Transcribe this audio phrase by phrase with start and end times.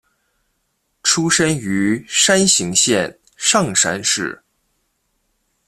[1.03, 4.43] 出身于山形县上山市。